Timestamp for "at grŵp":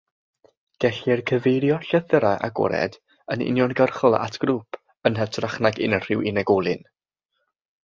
4.23-4.81